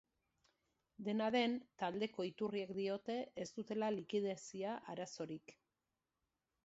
[1.07, 1.53] Dena den,
[1.83, 5.55] taldeko iturriek diote ez dutela likidezia arazorik.